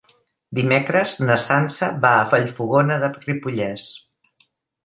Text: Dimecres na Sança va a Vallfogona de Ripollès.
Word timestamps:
Dimecres 0.59 1.11
na 1.27 1.35
Sança 1.43 1.89
va 2.07 2.13
a 2.21 2.25
Vallfogona 2.33 3.01
de 3.05 3.11
Ripollès. 3.19 3.85